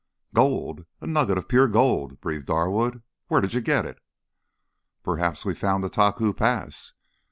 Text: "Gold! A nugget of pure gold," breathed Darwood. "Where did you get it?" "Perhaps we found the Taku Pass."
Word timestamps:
"Gold! 0.33 0.87
A 0.99 1.05
nugget 1.05 1.37
of 1.37 1.47
pure 1.47 1.67
gold," 1.67 2.19
breathed 2.21 2.47
Darwood. 2.47 3.03
"Where 3.27 3.39
did 3.39 3.53
you 3.53 3.61
get 3.61 3.85
it?" 3.85 3.99
"Perhaps 5.03 5.45
we 5.45 5.53
found 5.53 5.83
the 5.83 5.89
Taku 5.91 6.33
Pass." 6.33 6.93